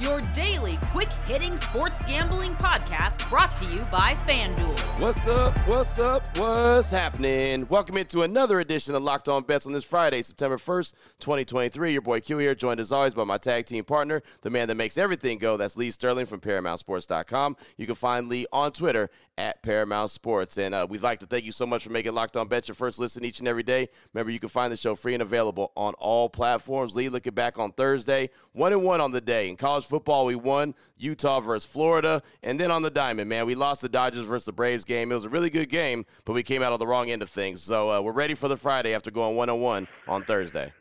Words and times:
your 0.00 0.20
daily 0.32 0.78
quick 0.90 1.12
hitting 1.26 1.56
sports 1.56 2.04
gambling 2.04 2.54
podcast 2.56 3.28
brought 3.28 3.56
to 3.56 3.64
you 3.66 3.80
by 3.92 4.14
FanDuel. 4.26 5.00
What's 5.00 5.26
up? 5.26 5.56
What's 5.66 5.98
up? 5.98 6.36
What's 6.38 6.90
happening? 6.90 7.66
Welcome 7.68 7.96
into 7.96 8.22
another 8.22 8.60
edition 8.60 8.94
of 8.94 9.02
Locked 9.02 9.28
On 9.28 9.42
Bets 9.42 9.66
on 9.66 9.72
this 9.72 9.84
Friday, 9.84 10.22
September 10.22 10.56
1st, 10.56 10.94
2023. 11.20 11.92
Your 11.92 12.02
boy 12.02 12.20
Q 12.20 12.38
here, 12.38 12.54
joined 12.54 12.80
as 12.80 12.92
always 12.92 13.14
by 13.14 13.24
my 13.24 13.38
tag 13.38 13.66
team 13.66 13.84
partner, 13.84 14.22
the 14.42 14.50
man 14.50 14.68
that 14.68 14.74
makes 14.74 14.98
everything 14.98 15.38
go. 15.38 15.56
That's 15.56 15.76
Lee 15.76 15.90
Sterling 15.90 16.26
from 16.26 16.40
ParamountSports.com. 16.40 17.56
You 17.76 17.86
can 17.86 17.94
find 17.94 18.28
Lee 18.28 18.46
on 18.52 18.72
Twitter 18.72 19.10
at 19.36 19.62
Paramount 19.62 20.10
Sports. 20.10 20.58
And 20.58 20.74
uh, 20.74 20.86
we'd 20.88 21.02
like 21.02 21.20
to 21.20 21.26
thank 21.26 21.44
you 21.44 21.52
so 21.52 21.66
much 21.66 21.84
for 21.84 21.90
making 21.90 22.14
Locked 22.14 22.36
On 22.36 22.46
Bets 22.46 22.68
your 22.68 22.74
first 22.74 22.98
listen 22.98 23.24
each 23.24 23.40
and 23.40 23.48
every 23.48 23.62
day. 23.62 23.88
Remember, 24.12 24.30
you 24.30 24.38
can 24.38 24.48
find 24.48 24.72
the 24.72 24.76
show 24.76 24.94
free 24.94 25.14
and 25.14 25.22
available 25.22 25.72
on 25.76 25.94
all 25.94 26.28
platforms. 26.28 26.94
Lee, 26.94 27.08
looking 27.08 27.34
back 27.34 27.58
on 27.58 27.72
Thursday, 27.72 28.30
one 28.52 28.72
and 28.72 28.84
one 28.84 29.00
on 29.00 29.12
the 29.12 29.20
day. 29.20 29.48
In 29.48 29.56
college 29.56 29.83
football, 29.88 30.26
we 30.26 30.34
won 30.34 30.74
Utah 30.96 31.40
versus 31.40 31.64
Florida. 31.70 32.22
And 32.42 32.58
then 32.58 32.70
on 32.70 32.82
the 32.82 32.90
diamond, 32.90 33.28
man, 33.28 33.46
we 33.46 33.54
lost 33.54 33.82
the 33.82 33.88
Dodgers 33.88 34.24
versus 34.24 34.44
the 34.44 34.52
Braves 34.52 34.84
game. 34.84 35.10
It 35.10 35.14
was 35.14 35.24
a 35.24 35.28
really 35.28 35.50
good 35.50 35.68
game, 35.68 36.04
but 36.24 36.32
we 36.32 36.42
came 36.42 36.62
out 36.62 36.72
on 36.72 36.78
the 36.78 36.86
wrong 36.86 37.10
end 37.10 37.22
of 37.22 37.30
things. 37.30 37.62
So 37.62 37.90
uh, 37.90 38.00
we're 38.00 38.12
ready 38.12 38.34
for 38.34 38.48
the 38.48 38.56
Friday 38.56 38.94
after 38.94 39.10
going 39.10 39.36
one 39.36 39.48
on 39.48 39.60
one 39.60 39.88
on 40.08 40.24
Thursday. 40.24 40.72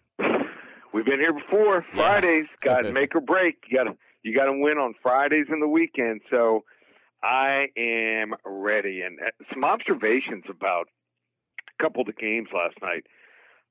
We've 0.93 1.05
been 1.05 1.19
here 1.19 1.33
before. 1.33 1.85
Fridays 1.93 2.45
got 2.61 2.83
to 2.83 2.91
make 2.93 3.15
or 3.15 3.21
break. 3.21 3.63
You 3.67 3.77
got 3.77 3.83
to 3.85 3.97
you 4.23 4.35
got 4.35 4.45
to 4.45 4.53
win 4.53 4.77
on 4.77 4.93
Fridays 5.01 5.47
and 5.49 5.61
the 5.61 5.67
weekend. 5.67 6.21
So 6.29 6.63
I 7.21 7.67
am 7.77 8.35
ready. 8.45 9.01
And 9.01 9.19
uh, 9.19 9.31
some 9.51 9.63
observations 9.63 10.43
about 10.49 10.87
a 11.67 11.83
couple 11.83 12.01
of 12.01 12.07
the 12.07 12.13
games 12.13 12.49
last 12.53 12.75
night. 12.81 13.05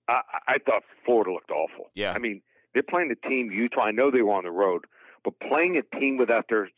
I, 0.08 0.20
I 0.48 0.56
thought 0.58 0.82
Florida 1.04 1.32
looked 1.32 1.50
awful. 1.50 1.90
Yeah. 1.94 2.12
I 2.12 2.18
mean, 2.18 2.42
they're 2.74 2.82
playing 2.82 3.12
a 3.12 3.28
team 3.28 3.50
Utah. 3.50 3.82
I 3.82 3.90
know 3.92 4.10
they 4.10 4.22
were 4.22 4.34
on 4.34 4.44
the 4.44 4.50
road, 4.50 4.84
but 5.24 5.38
playing 5.40 5.76
a 5.76 5.98
team 5.98 6.16
without 6.16 6.46
their 6.48 6.68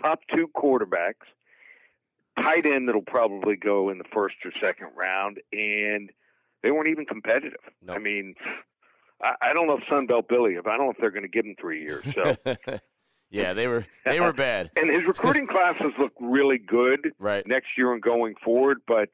top 0.00 0.20
two 0.34 0.48
quarterbacks, 0.56 1.26
tight 2.38 2.66
end 2.66 2.88
that'll 2.88 3.02
probably 3.02 3.56
go 3.56 3.90
in 3.90 3.98
the 3.98 4.04
first 4.12 4.36
or 4.44 4.52
second 4.60 4.88
round, 4.96 5.38
and 5.52 6.10
they 6.62 6.70
weren't 6.70 6.88
even 6.88 7.04
competitive. 7.04 7.60
Nope. 7.82 7.96
I 7.96 7.98
mean, 7.98 8.34
I, 9.22 9.34
I 9.42 9.52
don't 9.52 9.66
know 9.66 9.78
if 9.78 9.84
Sunbelt 9.84 10.28
Billy. 10.28 10.54
If 10.54 10.66
I 10.66 10.76
don't 10.76 10.86
know 10.86 10.92
if 10.92 10.98
they're 10.98 11.10
going 11.10 11.22
to 11.22 11.28
give 11.28 11.44
him 11.44 11.56
three 11.60 11.82
years. 11.82 12.04
So. 12.14 12.34
yeah, 13.30 13.52
they 13.52 13.68
were 13.68 13.84
they 14.04 14.20
were 14.20 14.32
bad. 14.32 14.70
and 14.76 14.90
his 14.90 15.06
recruiting 15.06 15.46
classes 15.46 15.92
look 15.98 16.12
really 16.20 16.58
good 16.58 17.12
Right. 17.18 17.46
next 17.46 17.68
year 17.76 17.92
and 17.92 18.02
going 18.02 18.34
forward. 18.44 18.78
But 18.86 19.10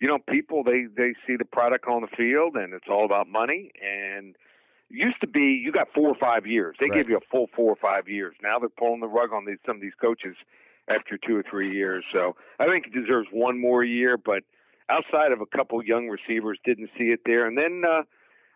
you 0.00 0.08
know, 0.08 0.18
people 0.28 0.62
they 0.64 0.86
they 0.96 1.14
see 1.26 1.36
the 1.36 1.44
product 1.44 1.86
on 1.86 2.02
the 2.02 2.08
field, 2.16 2.56
and 2.56 2.72
it's 2.72 2.88
all 2.90 3.04
about 3.04 3.28
money. 3.28 3.70
And 3.82 4.36
used 4.90 5.20
to 5.20 5.26
be 5.26 5.60
you 5.64 5.72
got 5.72 5.88
four 5.94 6.08
or 6.08 6.14
five 6.14 6.46
years. 6.46 6.76
They 6.80 6.86
Right. 6.88 6.94
give 6.98 7.08
you 7.08 7.16
a 7.16 7.26
full 7.30 7.48
four 7.54 7.70
or 7.72 7.76
five 7.76 8.08
years. 8.08 8.34
Now 8.42 8.58
they're 8.58 8.68
pulling 8.68 9.00
the 9.00 9.08
rug 9.08 9.32
on 9.32 9.44
these 9.44 9.58
some 9.66 9.76
of 9.76 9.82
these 9.82 9.94
coaches 10.00 10.36
after 10.88 11.18
two 11.18 11.36
or 11.36 11.42
three 11.42 11.70
years. 11.74 12.04
So 12.12 12.36
I 12.58 12.66
think 12.66 12.86
he 12.86 12.90
deserves 13.00 13.28
one 13.30 13.60
more 13.60 13.84
year. 13.84 14.16
But 14.16 14.44
outside 14.88 15.32
of 15.32 15.40
a 15.40 15.46
couple 15.46 15.82
young 15.84 16.08
receivers, 16.08 16.58
didn't 16.64 16.90
see 16.98 17.10
it 17.10 17.20
there. 17.26 17.46
And 17.46 17.56
then. 17.58 17.82
uh 17.88 18.02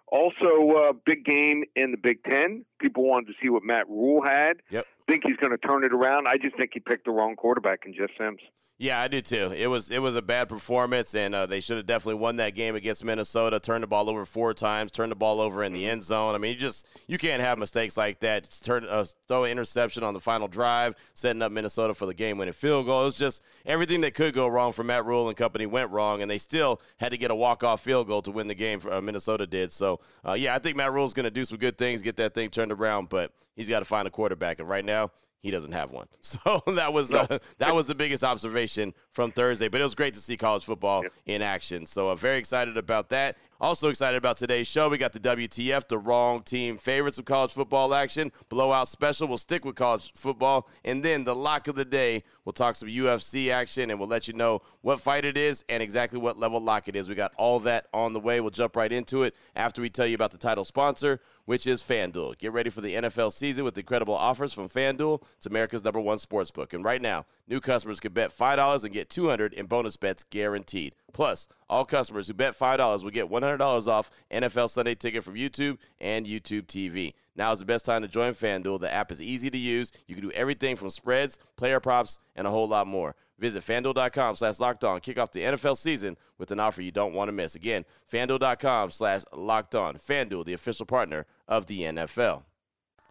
also, 0.08 0.72
uh, 0.72 0.92
big 1.06 1.24
game 1.24 1.64
in 1.74 1.90
the 1.90 1.96
Big 1.96 2.22
Ten. 2.24 2.66
People 2.78 3.04
wanted 3.04 3.28
to 3.28 3.32
see 3.42 3.48
what 3.48 3.62
Matt 3.62 3.88
Rhule 3.88 4.20
had. 4.22 4.58
Yep. 4.68 4.86
Think 5.08 5.22
he's 5.24 5.36
going 5.38 5.52
to 5.52 5.56
turn 5.56 5.84
it 5.84 5.92
around. 5.94 6.28
I 6.28 6.36
just 6.36 6.54
think 6.58 6.72
he 6.74 6.80
picked 6.80 7.06
the 7.06 7.12
wrong 7.12 7.34
quarterback 7.34 7.86
in 7.86 7.94
Jeff 7.94 8.10
Sims. 8.18 8.40
Yeah, 8.78 9.00
I 9.00 9.06
do 9.06 9.20
too. 9.20 9.52
It 9.56 9.68
was 9.68 9.92
it 9.92 10.00
was 10.00 10.16
a 10.16 10.22
bad 10.22 10.48
performance, 10.48 11.14
and 11.14 11.36
uh, 11.36 11.46
they 11.46 11.60
should 11.60 11.76
have 11.76 11.86
definitely 11.86 12.20
won 12.20 12.36
that 12.36 12.56
game 12.56 12.74
against 12.74 13.04
Minnesota. 13.04 13.60
Turned 13.60 13.84
the 13.84 13.86
ball 13.86 14.10
over 14.10 14.24
four 14.24 14.54
times, 14.54 14.90
turned 14.90 15.12
the 15.12 15.16
ball 15.16 15.40
over 15.40 15.62
in 15.62 15.72
the 15.72 15.88
end 15.88 16.02
zone. 16.02 16.34
I 16.34 16.38
mean, 16.38 16.52
you 16.54 16.58
just 16.58 16.88
you 17.06 17.16
can't 17.16 17.40
have 17.40 17.58
mistakes 17.58 17.96
like 17.96 18.18
that. 18.20 18.44
Just 18.44 18.64
turn 18.64 18.84
uh, 18.88 19.04
throw 19.28 19.44
an 19.44 19.52
interception 19.52 20.02
on 20.02 20.14
the 20.14 20.20
final 20.20 20.48
drive, 20.48 20.96
setting 21.14 21.42
up 21.42 21.52
Minnesota 21.52 21.94
for 21.94 22.06
the 22.06 22.14
game-winning 22.14 22.54
field 22.54 22.86
goal. 22.86 23.02
It 23.02 23.04
was 23.04 23.18
just 23.18 23.44
everything 23.64 24.00
that 24.00 24.14
could 24.14 24.34
go 24.34 24.48
wrong 24.48 24.72
for 24.72 24.82
Matt 24.82 25.04
Rhule 25.04 25.28
and 25.28 25.36
company 25.36 25.66
went 25.66 25.92
wrong, 25.92 26.20
and 26.20 26.28
they 26.28 26.38
still 26.38 26.80
had 26.98 27.10
to 27.10 27.16
get 27.16 27.30
a 27.30 27.36
walk-off 27.36 27.82
field 27.82 28.08
goal 28.08 28.22
to 28.22 28.32
win 28.32 28.48
the 28.48 28.54
game. 28.54 28.80
For, 28.80 28.92
uh, 28.92 29.00
Minnesota 29.00 29.46
did. 29.46 29.70
So, 29.70 30.00
uh, 30.26 30.32
yeah, 30.32 30.56
I 30.56 30.58
think 30.58 30.76
Matt 30.76 30.92
Rhule's 30.92 31.14
going 31.14 31.24
to 31.24 31.30
do 31.30 31.44
some 31.44 31.58
good 31.58 31.78
things, 31.78 32.02
get 32.02 32.16
that 32.16 32.34
thing 32.34 32.50
turned 32.50 32.72
around, 32.72 33.10
but 33.10 33.32
he's 33.54 33.68
got 33.68 33.78
to 33.78 33.84
find 33.84 34.08
a 34.08 34.10
quarterback, 34.10 34.58
and 34.58 34.68
right 34.68 34.84
now 34.84 35.12
he 35.42 35.50
doesn't 35.50 35.72
have 35.72 35.90
one. 35.90 36.06
So 36.22 36.62
that 36.76 36.92
was 36.92 37.12
uh, 37.12 37.38
that 37.58 37.74
was 37.74 37.86
the 37.86 37.94
biggest 37.94 38.24
observation 38.24 38.94
from 39.10 39.32
Thursday. 39.32 39.68
But 39.68 39.80
it 39.80 39.84
was 39.84 39.94
great 39.94 40.14
to 40.14 40.20
see 40.20 40.36
college 40.36 40.64
football 40.64 41.04
in 41.26 41.42
action. 41.42 41.84
So 41.84 42.08
uh, 42.08 42.14
very 42.14 42.38
excited 42.38 42.76
about 42.78 43.10
that. 43.10 43.36
Also 43.62 43.90
excited 43.90 44.16
about 44.16 44.36
today's 44.36 44.66
show. 44.66 44.88
We 44.88 44.98
got 44.98 45.12
the 45.12 45.20
WTF, 45.20 45.86
the 45.86 45.96
wrong 45.96 46.42
team 46.42 46.78
favorites 46.78 47.18
of 47.18 47.26
college 47.26 47.52
football 47.52 47.94
action. 47.94 48.32
Blowout 48.48 48.88
special. 48.88 49.28
We'll 49.28 49.38
stick 49.38 49.64
with 49.64 49.76
college 49.76 50.12
football, 50.14 50.68
and 50.84 51.00
then 51.04 51.22
the 51.22 51.36
lock 51.36 51.68
of 51.68 51.76
the 51.76 51.84
day. 51.84 52.24
We'll 52.44 52.54
talk 52.54 52.74
some 52.74 52.88
UFC 52.88 53.52
action, 53.52 53.90
and 53.90 54.00
we'll 54.00 54.08
let 54.08 54.26
you 54.26 54.34
know 54.34 54.62
what 54.80 54.98
fight 54.98 55.24
it 55.24 55.36
is 55.36 55.64
and 55.68 55.80
exactly 55.80 56.18
what 56.18 56.36
level 56.36 56.60
lock 56.60 56.88
it 56.88 56.96
is. 56.96 57.08
We 57.08 57.14
got 57.14 57.34
all 57.36 57.60
that 57.60 57.86
on 57.94 58.14
the 58.14 58.18
way. 58.18 58.40
We'll 58.40 58.50
jump 58.50 58.74
right 58.74 58.90
into 58.90 59.22
it 59.22 59.36
after 59.54 59.80
we 59.80 59.90
tell 59.90 60.08
you 60.08 60.16
about 60.16 60.32
the 60.32 60.38
title 60.38 60.64
sponsor, 60.64 61.20
which 61.44 61.68
is 61.68 61.84
FanDuel. 61.84 62.38
Get 62.38 62.52
ready 62.52 62.68
for 62.68 62.80
the 62.80 62.96
NFL 62.96 63.32
season 63.32 63.62
with 63.62 63.78
incredible 63.78 64.16
offers 64.16 64.52
from 64.52 64.68
FanDuel. 64.68 65.22
It's 65.36 65.46
America's 65.46 65.84
number 65.84 66.00
one 66.00 66.18
sports 66.18 66.50
book. 66.50 66.72
And 66.72 66.84
right 66.84 67.00
now, 67.00 67.26
new 67.46 67.60
customers 67.60 68.00
can 68.00 68.12
bet 68.12 68.36
$5 68.36 68.82
and 68.82 68.92
get 68.92 69.08
200 69.08 69.52
in 69.52 69.66
bonus 69.66 69.96
bets 69.96 70.24
guaranteed. 70.24 70.96
Plus, 71.12 71.48
all 71.68 71.84
customers 71.84 72.28
who 72.28 72.34
bet 72.34 72.58
$5 72.58 73.02
will 73.02 73.10
get 73.10 73.30
$100 73.30 73.88
off 73.88 74.10
NFL 74.30 74.70
Sunday 74.70 74.94
ticket 74.94 75.24
from 75.24 75.34
YouTube 75.34 75.78
and 76.00 76.26
YouTube 76.26 76.66
TV. 76.66 77.14
Now 77.34 77.52
is 77.52 77.60
the 77.60 77.64
best 77.64 77.84
time 77.84 78.02
to 78.02 78.08
join 78.08 78.34
FanDuel. 78.34 78.80
The 78.80 78.92
app 78.92 79.10
is 79.10 79.22
easy 79.22 79.50
to 79.50 79.58
use. 79.58 79.92
You 80.06 80.14
can 80.14 80.24
do 80.24 80.32
everything 80.32 80.76
from 80.76 80.90
spreads, 80.90 81.38
player 81.56 81.80
props, 81.80 82.18
and 82.36 82.46
a 82.46 82.50
whole 82.50 82.68
lot 82.68 82.86
more. 82.86 83.14
Visit 83.38 83.64
fanduel.com 83.64 84.36
slash 84.36 84.60
locked 84.60 84.84
on. 84.84 85.00
Kick 85.00 85.18
off 85.18 85.32
the 85.32 85.40
NFL 85.40 85.76
season 85.76 86.16
with 86.38 86.50
an 86.52 86.60
offer 86.60 86.82
you 86.82 86.92
don't 86.92 87.14
want 87.14 87.28
to 87.28 87.32
miss. 87.32 87.54
Again, 87.54 87.84
fanduel.com 88.10 88.90
slash 88.90 89.22
locked 89.32 89.74
on. 89.74 89.96
FanDuel, 89.96 90.44
the 90.44 90.52
official 90.52 90.86
partner 90.86 91.26
of 91.48 91.66
the 91.66 91.82
NFL. 91.82 92.42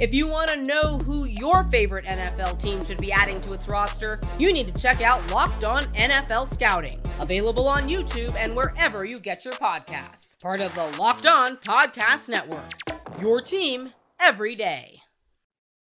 If 0.00 0.12
you 0.12 0.26
want 0.26 0.50
to 0.50 0.56
know 0.56 0.98
who 0.98 1.24
your 1.24 1.62
favorite 1.70 2.04
NFL 2.04 2.60
team 2.60 2.84
should 2.84 2.98
be 2.98 3.12
adding 3.12 3.40
to 3.42 3.52
its 3.52 3.68
roster, 3.68 4.18
you 4.40 4.52
need 4.52 4.74
to 4.74 4.80
check 4.80 5.00
out 5.00 5.24
Locked 5.30 5.62
On 5.62 5.84
NFL 5.94 6.52
Scouting, 6.52 7.00
available 7.20 7.68
on 7.68 7.88
YouTube 7.88 8.34
and 8.34 8.56
wherever 8.56 9.04
you 9.04 9.20
get 9.20 9.44
your 9.44 9.54
podcasts. 9.54 10.40
Part 10.42 10.60
of 10.60 10.74
the 10.74 10.86
Locked 10.98 11.26
On 11.26 11.56
Podcast 11.58 12.28
Network. 12.28 12.72
Your 13.20 13.40
team 13.40 13.92
every 14.18 14.56
day. 14.56 15.00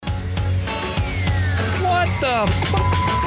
What 0.01 0.11
the 2.19 2.43
f- 2.45 2.73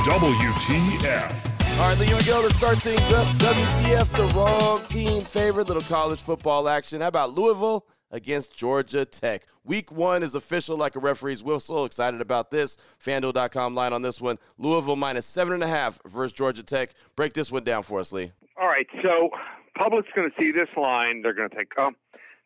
WTF. 0.04 1.80
All 1.80 1.88
right, 1.88 1.98
Lee, 1.98 2.06
here 2.06 2.16
we 2.16 2.22
go 2.24 2.46
to 2.46 2.52
start 2.52 2.76
things 2.78 3.00
up. 3.14 3.26
WTF, 3.28 4.14
the 4.14 4.26
wrong 4.36 4.80
team 4.88 5.22
favorite. 5.22 5.68
Little 5.68 5.82
college 5.82 6.20
football 6.20 6.68
action. 6.68 7.00
How 7.00 7.08
about 7.08 7.32
Louisville 7.32 7.86
against 8.10 8.56
Georgia 8.56 9.04
Tech? 9.04 9.46
Week 9.64 9.90
one 9.90 10.22
is 10.22 10.34
official 10.34 10.76
like 10.76 10.96
a 10.96 11.00
referee's 11.00 11.42
whistle. 11.42 11.84
Excited 11.84 12.20
about 12.20 12.50
this. 12.50 12.78
FanDuel.com 13.02 13.74
line 13.74 13.92
on 13.92 14.02
this 14.02 14.20
one. 14.20 14.38
Louisville 14.58 14.96
minus 14.96 15.26
seven 15.26 15.54
and 15.54 15.64
a 15.64 15.68
half 15.68 16.00
versus 16.06 16.32
Georgia 16.32 16.62
Tech. 16.62 16.90
Break 17.16 17.32
this 17.32 17.50
one 17.50 17.64
down 17.64 17.82
for 17.82 18.00
us, 18.00 18.12
Lee. 18.12 18.32
All 18.60 18.68
right, 18.68 18.86
so 19.02 19.30
public's 19.76 20.08
going 20.14 20.30
to 20.30 20.36
see 20.38 20.52
this 20.52 20.68
line. 20.76 21.22
They're 21.22 21.34
going 21.34 21.50
to 21.50 21.56
think, 21.56 21.72
oh, 21.78 21.92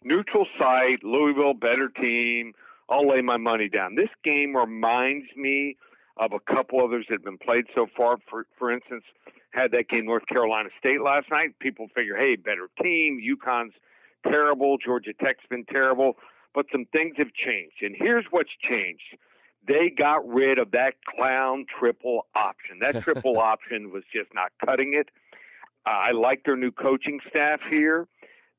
neutral 0.02 0.46
site, 0.60 1.04
Louisville, 1.04 1.54
better 1.54 1.88
team. 1.88 2.52
I'll 2.88 3.08
lay 3.08 3.20
my 3.20 3.36
money 3.36 3.68
down. 3.68 3.94
This 3.94 4.08
game 4.24 4.56
reminds 4.56 5.26
me 5.36 5.76
of 6.16 6.32
a 6.32 6.40
couple 6.52 6.84
others 6.84 7.06
that 7.08 7.16
have 7.16 7.24
been 7.24 7.38
played 7.38 7.66
so 7.74 7.86
far. 7.96 8.18
For 8.28 8.46
for 8.58 8.72
instance, 8.72 9.04
had 9.50 9.70
that 9.72 9.88
game 9.88 10.06
North 10.06 10.26
Carolina 10.26 10.70
State 10.78 11.00
last 11.00 11.30
night. 11.30 11.58
People 11.60 11.88
figure, 11.94 12.16
hey, 12.16 12.36
better 12.36 12.68
team. 12.82 13.20
UConn's 13.20 13.74
terrible. 14.26 14.78
Georgia 14.78 15.12
Tech's 15.12 15.44
been 15.48 15.64
terrible. 15.64 16.16
But 16.54 16.66
some 16.72 16.84
things 16.92 17.14
have 17.18 17.32
changed. 17.32 17.76
And 17.82 17.94
here's 17.96 18.24
what's 18.30 18.50
changed. 18.68 19.16
They 19.66 19.90
got 19.90 20.26
rid 20.26 20.58
of 20.58 20.72
that 20.72 20.94
clown 21.04 21.66
triple 21.78 22.26
option. 22.34 22.78
That 22.80 23.00
triple 23.02 23.38
option 23.38 23.92
was 23.92 24.02
just 24.12 24.30
not 24.34 24.50
cutting 24.64 24.94
it. 24.94 25.08
Uh, 25.86 25.92
I 25.92 26.10
like 26.10 26.44
their 26.44 26.56
new 26.56 26.72
coaching 26.72 27.20
staff 27.28 27.60
here. 27.70 28.08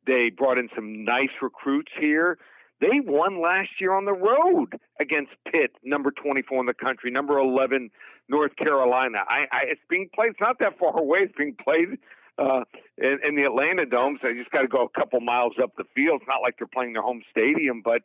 They 0.07 0.29
brought 0.29 0.57
in 0.57 0.69
some 0.73 1.03
nice 1.05 1.29
recruits 1.41 1.91
here. 1.99 2.37
They 2.79 2.99
won 2.99 3.41
last 3.41 3.69
year 3.79 3.93
on 3.93 4.05
the 4.05 4.13
road 4.13 4.79
against 4.99 5.31
Pitt, 5.51 5.71
number 5.83 6.09
24 6.09 6.61
in 6.61 6.65
the 6.65 6.73
country, 6.73 7.11
number 7.11 7.37
11 7.37 7.91
North 8.27 8.55
Carolina. 8.55 9.19
I, 9.27 9.45
I, 9.51 9.59
it's 9.67 9.81
being 9.87 10.09
played. 10.15 10.31
It's 10.31 10.39
not 10.39 10.57
that 10.59 10.79
far 10.79 10.97
away. 10.99 11.19
It's 11.19 11.33
being 11.37 11.55
played 11.63 11.99
uh, 12.41 12.63
in, 12.97 13.19
in 13.23 13.35
the 13.35 13.43
Atlanta 13.43 13.85
Domes, 13.85 14.19
they 14.23 14.33
just 14.33 14.51
got 14.51 14.61
to 14.61 14.67
go 14.67 14.83
a 14.83 14.99
couple 14.99 15.19
miles 15.21 15.53
up 15.61 15.71
the 15.77 15.83
field. 15.95 16.21
It's 16.21 16.27
not 16.27 16.41
like 16.41 16.55
they're 16.57 16.67
playing 16.67 16.93
their 16.93 17.01
home 17.01 17.21
stadium, 17.29 17.81
but 17.83 18.01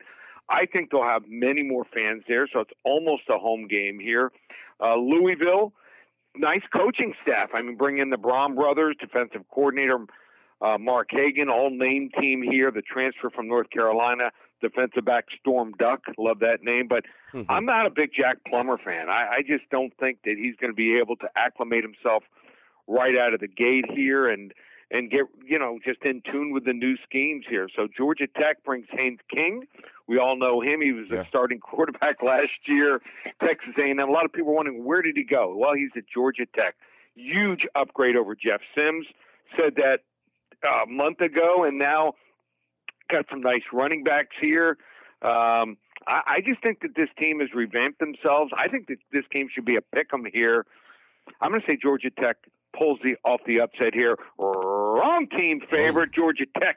I 0.48 0.66
think 0.66 0.90
they'll 0.90 1.02
have 1.02 1.22
many 1.26 1.62
more 1.62 1.84
fans 1.92 2.22
there. 2.28 2.46
So 2.52 2.60
it's 2.60 2.72
almost 2.84 3.22
a 3.30 3.38
home 3.38 3.66
game 3.66 3.98
here. 3.98 4.30
Uh, 4.80 4.96
Louisville, 4.96 5.72
nice 6.36 6.62
coaching 6.74 7.14
staff. 7.22 7.50
I 7.54 7.62
mean, 7.62 7.76
bring 7.76 7.98
in 7.98 8.10
the 8.10 8.18
Brohm 8.18 8.54
brothers, 8.54 8.96
defensive 9.00 9.42
coordinator 9.52 10.06
uh, 10.60 10.78
Mark 10.78 11.08
Hagan, 11.10 11.50
all 11.50 11.70
name 11.70 12.10
team 12.20 12.42
here. 12.42 12.70
The 12.70 12.82
transfer 12.82 13.30
from 13.30 13.48
North 13.48 13.70
Carolina 13.70 14.30
defensive 14.60 15.04
back 15.04 15.26
Storm 15.38 15.72
Duck. 15.78 16.00
Love 16.18 16.40
that 16.40 16.62
name. 16.62 16.88
But 16.88 17.04
mm-hmm. 17.34 17.50
I'm 17.50 17.64
not 17.64 17.86
a 17.86 17.90
big 17.90 18.10
Jack 18.18 18.38
Plummer 18.48 18.78
fan. 18.78 19.08
I, 19.08 19.28
I 19.30 19.42
just 19.46 19.68
don't 19.70 19.92
think 19.98 20.20
that 20.24 20.36
he's 20.38 20.56
going 20.56 20.72
to 20.72 20.76
be 20.76 20.96
able 20.98 21.16
to 21.16 21.28
acclimate 21.36 21.84
himself 21.84 22.22
right 22.86 23.16
out 23.16 23.34
of 23.34 23.40
the 23.40 23.48
gate 23.48 23.84
here 23.94 24.28
and 24.28 24.52
and 24.90 25.10
get 25.10 25.22
you 25.44 25.58
know 25.58 25.78
just 25.84 26.02
in 26.04 26.22
tune 26.30 26.52
with 26.52 26.64
the 26.64 26.72
new 26.72 26.96
schemes 27.04 27.44
here. 27.48 27.68
So 27.74 27.88
Georgia 27.96 28.26
Tech 28.38 28.62
brings 28.64 28.86
Haynes 28.90 29.20
King. 29.34 29.64
We 30.06 30.18
all 30.18 30.36
know 30.36 30.60
him. 30.60 30.80
He 30.80 30.92
was 30.92 31.06
yeah. 31.10 31.20
a 31.20 31.26
starting 31.26 31.58
quarterback 31.60 32.22
last 32.22 32.52
year. 32.66 33.00
Texas 33.42 33.74
A&M. 33.78 33.98
A 33.98 34.04
lot 34.06 34.24
of 34.24 34.32
people 34.32 34.52
are 34.52 34.56
wondering 34.56 34.84
where 34.84 35.02
did 35.02 35.16
he 35.16 35.24
go. 35.24 35.54
Well, 35.56 35.74
he's 35.74 35.90
at 35.96 36.04
Georgia 36.12 36.46
Tech. 36.54 36.76
Huge 37.14 37.66
upgrade 37.74 38.16
over 38.16 38.34
Jeff 38.34 38.60
Sims. 38.76 39.06
Said 39.58 39.76
that 39.76 40.00
uh, 40.66 40.84
a 40.84 40.86
month 40.86 41.20
ago, 41.20 41.64
and 41.64 41.78
now 41.78 42.14
got 43.10 43.24
some 43.30 43.40
nice 43.40 43.62
running 43.72 44.04
backs 44.04 44.36
here. 44.40 44.76
Um, 45.22 45.78
I, 46.06 46.20
I 46.26 46.40
just 46.44 46.62
think 46.62 46.80
that 46.80 46.94
this 46.94 47.08
team 47.18 47.40
has 47.40 47.48
revamped 47.54 48.00
themselves. 48.00 48.52
I 48.56 48.68
think 48.68 48.88
that 48.88 48.98
this 49.12 49.24
game 49.32 49.48
should 49.52 49.64
be 49.64 49.76
a 49.76 49.80
pick 49.80 50.08
'em 50.12 50.24
here. 50.32 50.66
I'm 51.40 51.50
going 51.50 51.60
to 51.60 51.66
say 51.66 51.76
Georgia 51.80 52.10
Tech 52.10 52.36
pulls 52.76 52.98
the 53.02 53.16
off 53.24 53.40
the 53.46 53.60
upset 53.60 53.94
here. 53.94 54.16
Wrong 54.38 55.26
team 55.36 55.60
favorite, 55.70 56.10
Georgia 56.14 56.44
Tech 56.60 56.76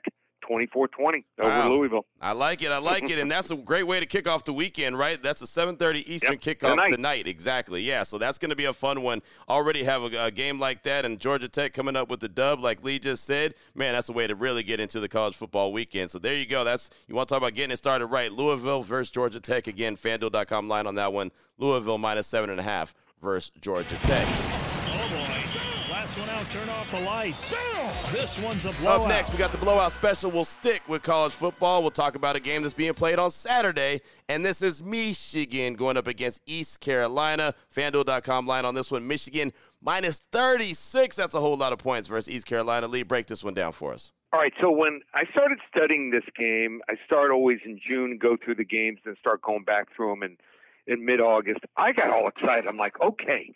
24-20 0.50 1.24
over 1.40 1.50
wow. 1.50 1.69
Louisville. 1.69 2.06
I 2.19 2.31
like 2.31 2.63
it. 2.63 2.72
I 2.72 2.80
like 2.80 3.10
it, 3.10 3.19
and 3.19 3.30
that's 3.30 3.51
a 3.51 3.56
great 3.56 3.86
way 3.86 4.00
to 4.00 4.06
kick 4.06 4.28
off 4.28 4.44
the 4.44 4.54
weekend, 4.54 4.98
right? 4.98 5.22
That's 5.22 5.42
a 5.42 5.46
7:30 5.46 6.04
Eastern 6.07 6.34
yep. 6.34 6.42
kickoff 6.42 6.72
tonight. 6.72 6.90
tonight. 6.90 7.28
Exactly. 7.28 7.81
Yeah. 7.81 8.04
So 8.04 8.18
that's 8.18 8.38
going 8.38 8.50
to 8.50 8.56
be 8.56 8.66
a 8.66 8.74
fun 8.74 9.01
one. 9.04 9.22
Already 9.48 9.84
have 9.84 10.01
a, 10.01 10.25
a, 10.25 10.31
game 10.31 10.60
like 10.60 10.84
that, 10.84 11.06
and 11.06 11.19
Georgia 11.19 11.48
Tech 11.48 11.74
coming 11.74 11.96
up 11.96 12.10
with 12.10 12.19
the 12.19 12.30
dub, 12.30 12.60
like 12.60 12.84
Lee 12.84 13.00
just 13.00 13.25
said. 13.25 13.54
Man, 13.75 13.94
that's 13.94 14.10
a 14.10 14.13
way 14.13 14.28
to 14.28 14.36
really 14.36 14.63
get 14.63 14.80
into 14.80 15.00
the 15.00 15.10
college 15.10 15.36
football 15.36 15.72
weekend. 15.72 16.10
So 16.10 16.19
there 16.19 16.36
you 16.36 16.45
go. 16.45 16.63
That's 16.63 16.90
you 17.07 17.16
want 17.16 17.30
to 17.30 17.34
talk 17.34 17.42
about 17.42 17.54
getting 17.54 17.72
it 17.72 17.78
started 17.78 18.07
right. 18.07 18.31
Louisville 18.31 18.81
versus 18.81 19.12
Georgia 19.12 19.40
Tech 19.40 19.68
again. 19.68 19.95
FanDuel.com 19.95 20.68
line 20.68 20.88
on 20.88 20.95
that 20.95 21.13
one. 21.13 21.31
Louisville 21.57 21.98
minus 21.98 22.28
seven 22.28 22.50
and 22.50 22.60
a 22.60 22.63
half 22.63 22.94
versus 23.22 23.52
Georgia 23.62 23.95
Tech. 23.98 24.28
Oh 24.28 25.10
boy. 25.12 25.38
Last 26.00 26.18
one 26.18 26.30
out, 26.30 26.50
turn 26.50 26.69
off 26.69 26.90
the 26.92 27.01
lights. 27.01 27.54
This 28.13 28.40
one's 28.40 28.66
a 28.66 28.72
blowout. 28.72 29.01
Up 29.01 29.07
next, 29.10 29.34
we 29.34 29.38
got 29.38 29.51
the 29.51 29.57
blowout 29.57 29.92
special. 29.92 30.31
We'll 30.31 30.46
stick 30.46 30.81
with 30.88 31.01
college 31.01 31.34
football. 31.34 31.81
We'll 31.81 31.92
talk 31.92 32.16
about 32.16 32.38
a 32.38 32.40
game 32.40 32.62
that's 32.62 32.74
being 32.74 32.94
played 32.94 33.19
on 33.19 33.31
Saturday, 33.31 34.00
and 34.30 34.46
this 34.46 34.62
is 34.62 34.81
Michigan 34.81 35.74
going 35.74 35.98
up 35.98 36.07
against 36.07 36.42
East 36.46 36.80
Carolina. 36.80 37.54
FanDuel.com 37.75 38.48
line 38.48 38.63
on 38.63 38.75
this 38.75 38.94
one. 38.94 39.10
Michigan 39.10 39.51
minus 39.81 40.19
36. 40.19 41.18
That's 41.18 41.36
a 41.36 41.42
whole 41.42 41.57
lot 41.57 41.74
of 41.74 41.80
points 41.80 42.07
versus 42.07 42.34
East 42.34 42.45
Carolina. 42.45 42.88
Lee, 42.88 43.04
break 43.04 43.28
this 43.28 43.44
one 43.44 43.54
down 43.54 43.74
for 43.74 43.92
us. 43.92 44.13
All 44.31 44.40
right, 44.40 44.54
so 44.62 44.72
when 44.72 45.02
I 45.16 45.24
started 45.31 45.57
studying 45.68 46.12
this 46.12 46.24
game, 46.38 46.80
I 46.90 46.94
start 47.06 47.30
always 47.31 47.60
in 47.66 47.78
June, 47.86 48.18
go 48.18 48.38
through 48.42 48.56
the 48.56 48.63
games, 48.63 49.00
and 49.04 49.18
start 49.19 49.42
going 49.42 49.66
back 49.66 49.94
through 49.94 50.12
them 50.12 50.24
in, 50.24 50.38
in 50.88 51.04
mid 51.04 51.19
August. 51.19 51.60
I 51.75 51.92
got 51.92 52.10
all 52.10 52.30
excited. 52.30 52.68
I'm 52.68 52.78
like, 52.78 52.94
okay, 53.02 53.54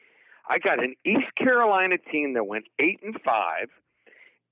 I 0.47 0.59
got 0.59 0.83
an 0.83 0.95
East 1.05 1.33
Carolina 1.37 1.95
team 2.11 2.33
that 2.33 2.45
went 2.45 2.65
eight 2.79 2.99
and 3.01 3.15
five, 3.23 3.69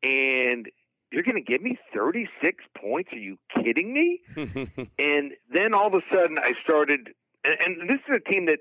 and 0.04 0.68
you're 1.12 1.24
going 1.24 1.36
to 1.36 1.42
give 1.42 1.62
me 1.62 1.78
36 1.94 2.64
points? 2.78 3.12
Are 3.12 3.18
you 3.18 3.38
kidding 3.54 3.94
me? 3.94 4.22
and 4.98 5.34
then 5.54 5.74
all 5.74 5.88
of 5.88 5.94
a 5.94 6.02
sudden, 6.14 6.38
I 6.40 6.54
started, 6.64 7.10
and, 7.44 7.82
and 7.82 7.90
this 7.90 8.00
is 8.10 8.18
a 8.26 8.32
team 8.32 8.46
that 8.46 8.60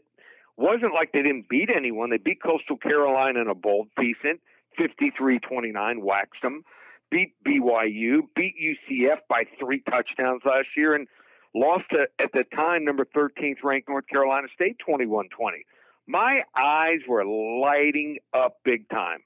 wasn't 0.56 0.92
like 0.92 1.12
they 1.12 1.22
didn't 1.22 1.48
beat 1.48 1.70
anyone. 1.74 2.10
They 2.10 2.18
beat 2.18 2.42
Coastal 2.42 2.76
Carolina 2.76 3.40
in 3.40 3.48
a 3.48 3.54
bowl, 3.54 3.86
decent, 3.96 4.40
53-29, 4.80 6.02
waxed 6.02 6.42
them. 6.42 6.64
Beat 7.10 7.34
BYU, 7.44 8.20
beat 8.36 8.54
UCF 8.60 9.18
by 9.28 9.44
three 9.58 9.82
touchdowns 9.90 10.42
last 10.44 10.68
year, 10.76 10.94
and 10.94 11.08
lost 11.54 11.84
to, 11.92 12.06
at 12.20 12.30
the 12.32 12.44
time, 12.54 12.84
number 12.84 13.04
13th 13.04 13.64
ranked 13.64 13.88
North 13.88 14.06
Carolina 14.06 14.46
State 14.54 14.76
21 14.84 15.28
20 15.36 15.64
my 16.10 16.42
eyes 16.56 17.00
were 17.08 17.24
lighting 17.24 18.18
up 18.34 18.58
big 18.64 18.88
time. 18.88 19.20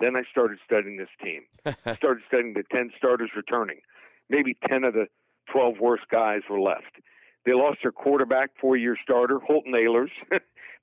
Then 0.00 0.16
I 0.16 0.22
started 0.30 0.58
studying 0.64 0.98
this 0.98 1.08
team. 1.22 1.42
started 1.94 2.22
studying 2.28 2.52
the 2.52 2.62
10 2.70 2.90
starters 2.98 3.30
returning. 3.34 3.80
Maybe 4.28 4.56
10 4.68 4.84
of 4.84 4.92
the 4.92 5.06
12 5.50 5.76
worst 5.80 6.04
guys 6.10 6.42
were 6.50 6.60
left. 6.60 7.00
They 7.46 7.54
lost 7.54 7.78
their 7.82 7.92
quarterback, 7.92 8.50
four-year 8.60 8.96
starter, 9.02 9.38
Holton 9.38 9.72
Ahlers. 9.72 10.10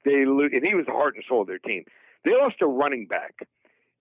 they 0.05 0.23
and 0.23 0.65
he 0.65 0.73
was 0.73 0.85
the 0.87 0.93
heart 0.93 1.15
and 1.15 1.23
soul 1.27 1.41
of 1.41 1.47
their 1.47 1.59
team. 1.59 1.83
They 2.25 2.31
lost 2.31 2.55
a 2.61 2.65
running 2.65 3.05
back. 3.05 3.47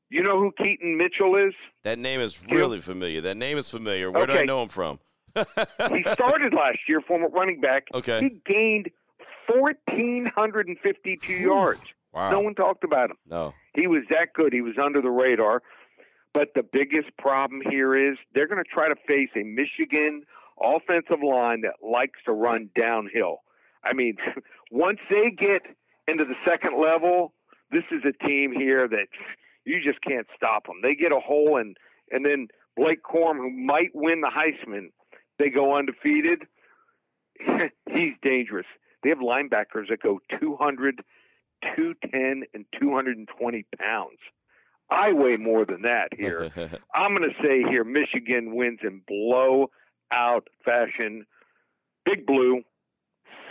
You 0.08 0.22
know 0.22 0.38
who 0.38 0.52
Keaton 0.62 0.96
Mitchell 0.96 1.36
is? 1.36 1.54
That 1.82 1.98
name 1.98 2.20
is 2.20 2.42
really 2.50 2.80
familiar. 2.80 3.20
That 3.22 3.36
name 3.36 3.58
is 3.58 3.68
familiar. 3.68 4.10
Where 4.10 4.22
okay. 4.24 4.34
do 4.34 4.38
I 4.38 4.44
know 4.44 4.62
him 4.62 4.68
from? 4.68 5.00
he 5.36 6.04
started 6.12 6.54
last 6.54 6.78
year, 6.88 7.00
former 7.00 7.28
running 7.28 7.60
back. 7.60 7.84
Okay. 7.94 8.20
He 8.20 8.40
gained 8.44 8.90
1,452 9.48 11.32
yards. 11.32 11.82
Wow. 12.12 12.30
No 12.30 12.40
one 12.40 12.54
talked 12.54 12.84
about 12.84 13.10
him. 13.10 13.16
No. 13.28 13.54
He 13.74 13.86
was 13.86 14.02
that 14.10 14.34
good. 14.34 14.52
He 14.52 14.60
was 14.60 14.74
under 14.82 15.00
the 15.00 15.10
radar. 15.10 15.62
But 16.34 16.48
the 16.54 16.62
biggest 16.62 17.16
problem 17.18 17.60
here 17.68 17.94
is 17.94 18.16
they're 18.34 18.48
going 18.48 18.62
to 18.62 18.70
try 18.70 18.88
to 18.88 18.96
face 19.06 19.30
a 19.36 19.42
Michigan 19.42 20.24
offensive 20.60 21.22
line 21.22 21.62
that 21.62 21.74
likes 21.82 22.18
to 22.26 22.32
run 22.32 22.70
downhill. 22.78 23.38
I 23.84 23.92
mean, 23.92 24.16
once 24.70 24.98
they 25.10 25.30
get 25.30 25.62
into 26.08 26.24
the 26.24 26.34
second 26.46 26.80
level, 26.80 27.34
this 27.70 27.84
is 27.90 28.02
a 28.04 28.26
team 28.26 28.52
here 28.52 28.88
that 28.88 29.06
you 29.64 29.80
just 29.82 30.02
can't 30.02 30.26
stop 30.36 30.66
them. 30.66 30.80
They 30.82 30.94
get 30.94 31.12
a 31.12 31.20
hole, 31.20 31.58
and 31.58 31.76
and 32.10 32.24
then 32.24 32.48
Blake 32.76 33.02
Corum, 33.02 33.36
who 33.36 33.50
might 33.50 33.90
win 33.94 34.20
the 34.20 34.30
Heisman, 34.30 34.90
they 35.38 35.50
go 35.50 35.76
undefeated. 35.76 36.46
He's 37.90 38.14
dangerous. 38.22 38.66
They 39.02 39.10
have 39.10 39.18
linebackers 39.18 39.88
that 39.90 40.02
go 40.02 40.20
200, 40.40 41.02
210, 41.76 42.44
and 42.54 42.64
220 42.80 43.66
pounds. 43.78 44.18
I 44.90 45.12
weigh 45.12 45.36
more 45.36 45.64
than 45.64 45.82
that 45.82 46.08
here. 46.16 46.50
I'm 46.94 47.16
going 47.16 47.28
to 47.28 47.42
say 47.42 47.62
here 47.68 47.84
Michigan 47.84 48.54
wins 48.54 48.80
in 48.82 49.02
blowout 49.06 50.48
fashion. 50.64 51.24
Big 52.04 52.26
Blue, 52.26 52.62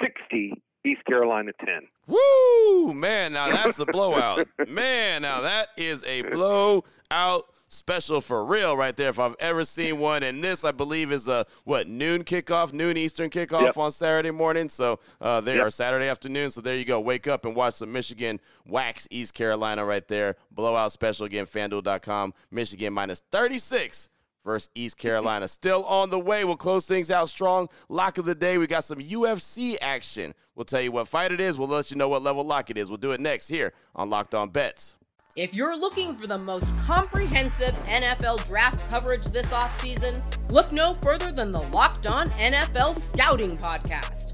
60, 0.02 0.62
East 0.86 1.06
Carolina 1.06 1.52
10. 1.64 1.88
Woo! 2.08 2.94
Man, 2.94 3.34
now 3.34 3.50
that's 3.50 3.80
a 3.80 3.86
blowout. 3.86 4.48
Man, 4.68 5.22
now 5.22 5.42
that 5.42 5.68
is 5.78 6.04
a 6.06 6.24
blowout 6.24 7.46
special 7.68 8.20
for 8.20 8.44
real 8.44 8.76
right 8.76 8.96
there 8.98 9.10
if 9.10 9.20
I've 9.20 9.36
ever 9.40 9.64
seen 9.64 10.00
one. 10.00 10.24
And 10.24 10.44
this, 10.44 10.66
I 10.66 10.72
believe, 10.72 11.12
is 11.12 11.28
a 11.28 11.46
what 11.64 11.88
noon 11.88 12.24
kickoff, 12.24 12.74
noon 12.74 12.98
Eastern 12.98 13.30
kickoff 13.30 13.62
yep. 13.62 13.78
on 13.78 13.92
Saturday 13.92 14.32
morning. 14.32 14.70
So 14.70 15.00
uh, 15.20 15.42
there, 15.42 15.58
yep. 15.58 15.72
Saturday 15.72 16.08
afternoon. 16.08 16.52
So 16.52 16.62
there 16.62 16.76
you 16.76 16.86
go. 16.86 17.00
Wake 17.00 17.28
up 17.28 17.46
and 17.46 17.56
watch 17.56 17.76
some 17.76 17.92
Michigan 17.92 18.40
wax 18.66 19.08
East 19.12 19.34
Carolina 19.34 19.86
right 19.86 20.08
there. 20.08 20.36
Blowout 20.52 20.92
special 20.92 21.26
again. 21.26 21.46
FanDuel.com. 21.46 22.34
Michigan 22.52 22.94
minus 22.94 23.22
36 23.32 24.10
versus 24.44 24.70
East 24.76 24.98
Carolina. 24.98 25.48
Still 25.48 25.84
on 25.86 26.10
the 26.10 26.20
way. 26.20 26.44
We'll 26.46 26.58
close 26.58 26.86
things 26.86 27.12
out 27.12 27.30
strong. 27.30 27.70
Lock 27.90 28.18
of 28.18 28.26
the 28.26 28.36
day. 28.36 28.58
We 28.58 28.68
got 28.68 28.84
some 28.84 29.00
UFC 29.00 29.78
action. 29.82 30.34
We'll 30.56 30.66
tell 30.66 30.82
you 30.82 30.92
what 30.92 31.08
fight 31.08 31.32
it 31.32 31.40
is. 31.40 31.58
We'll 31.58 31.68
let 31.68 31.92
you 31.92 31.98
know 31.98 32.10
what 32.10 32.22
level 32.22 32.44
lock 32.44 32.70
it 32.70 32.78
is. 32.78 32.90
We'll 32.90 32.98
do 32.98 33.12
it 33.12 33.20
next 33.20 33.48
here 33.48 33.74
on 33.96 34.10
Locked 34.10 34.36
On 34.36 34.50
Bets. 34.50 34.96
If 35.38 35.54
you're 35.54 35.78
looking 35.78 36.18
for 36.18 36.28
the 36.28 36.38
most 36.38 36.70
comprehensive 36.80 37.74
NFL 37.86 38.46
draft 38.46 38.82
coverage 38.90 39.28
this 39.28 39.48
offseason, 39.48 40.22
look 40.52 40.74
no 40.74 40.96
further 40.96 41.32
than 41.32 41.54
the 41.54 41.62
Locked 41.62 42.06
On 42.06 42.30
NFL 42.32 43.00
Scouting 43.00 43.58
Podcast. 43.58 44.34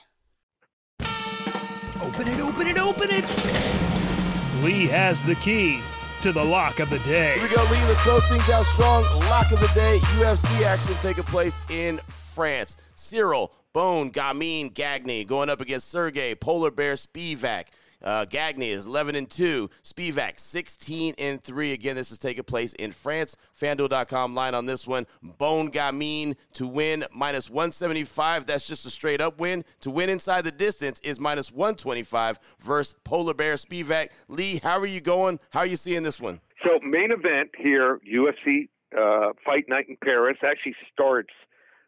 Open 2.03 2.27
it, 2.27 2.39
open 2.39 2.67
it, 2.67 2.77
open 2.77 3.09
it. 3.11 4.63
Lee 4.63 4.87
has 4.87 5.23
the 5.23 5.35
key 5.35 5.81
to 6.21 6.31
the 6.31 6.43
lock 6.43 6.79
of 6.79 6.89
the 6.89 6.97
day. 6.99 7.33
Here 7.35 7.47
we 7.47 7.55
go, 7.55 7.63
Lee. 7.71 7.83
Let's 7.85 8.01
close 8.01 8.25
things 8.27 8.49
out 8.49 8.65
strong. 8.65 9.03
Lock 9.29 9.51
of 9.51 9.59
the 9.59 9.71
day. 9.75 9.99
UFC 10.17 10.63
action 10.63 10.95
taking 10.95 11.23
place 11.23 11.61
in 11.69 11.99
France. 12.07 12.77
Ciryl 12.95 13.49
Bon 13.73 14.09
Gamin 14.11 14.73
Gagné 14.73 15.25
going 15.27 15.49
up 15.49 15.61
against 15.61 15.93
Serghei 15.93 16.39
Polar 16.39 16.71
Bear 16.71 16.93
Spivac. 16.93 17.65
Uh, 18.03 18.25
Gagné 18.25 18.69
is 18.69 18.85
11 18.85 19.15
and 19.15 19.29
2. 19.29 19.69
Spivac 19.83 20.39
16 20.39 21.15
and 21.17 21.43
3. 21.43 21.73
Again, 21.73 21.95
this 21.95 22.11
is 22.11 22.17
taking 22.17 22.43
place 22.43 22.73
in 22.73 22.91
France. 22.91 23.37
FanDuel.com 23.59 24.35
line 24.35 24.53
on 24.53 24.65
this 24.65 24.87
one. 24.87 25.05
Bon 25.37 25.69
Gamin 25.69 26.35
to 26.53 26.67
win 26.67 27.05
minus 27.13 27.49
175. 27.49 28.45
That's 28.45 28.67
just 28.67 28.85
a 28.85 28.89
straight 28.89 29.21
up 29.21 29.39
win. 29.39 29.63
To 29.81 29.91
win 29.91 30.09
inside 30.09 30.43
the 30.43 30.51
distance 30.51 30.99
is 31.01 31.19
minus 31.19 31.51
125 31.51 32.39
versus 32.59 32.95
Polar 33.03 33.33
Bear 33.33 33.55
Spivac. 33.55 34.09
Lee, 34.27 34.59
how 34.63 34.79
are 34.79 34.85
you 34.85 35.01
going? 35.01 35.39
How 35.49 35.61
are 35.61 35.65
you 35.65 35.75
seeing 35.75 36.03
this 36.03 36.19
one? 36.19 36.39
So, 36.63 36.79
main 36.83 37.11
event 37.11 37.49
here, 37.57 37.99
UFC 38.07 38.69
uh, 38.97 39.33
Fight 39.45 39.65
Night 39.67 39.85
in 39.89 39.97
Paris, 40.03 40.37
actually 40.43 40.75
starts 40.91 41.33